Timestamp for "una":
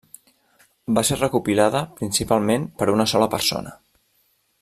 2.97-3.09